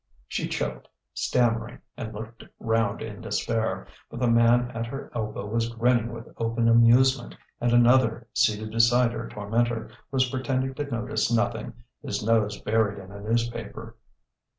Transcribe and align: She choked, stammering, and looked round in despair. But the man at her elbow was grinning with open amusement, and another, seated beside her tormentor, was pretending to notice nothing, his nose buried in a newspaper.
She 0.27 0.47
choked, 0.47 0.87
stammering, 1.13 1.77
and 1.95 2.11
looked 2.11 2.43
round 2.59 3.03
in 3.03 3.21
despair. 3.21 3.85
But 4.09 4.19
the 4.19 4.27
man 4.27 4.71
at 4.71 4.87
her 4.87 5.11
elbow 5.13 5.45
was 5.45 5.69
grinning 5.69 6.11
with 6.11 6.27
open 6.37 6.67
amusement, 6.67 7.37
and 7.59 7.71
another, 7.71 8.27
seated 8.33 8.71
beside 8.71 9.11
her 9.11 9.29
tormentor, 9.29 9.91
was 10.09 10.27
pretending 10.31 10.73
to 10.73 10.89
notice 10.89 11.31
nothing, 11.31 11.75
his 12.01 12.23
nose 12.25 12.59
buried 12.59 12.97
in 12.97 13.11
a 13.11 13.19
newspaper. 13.21 13.95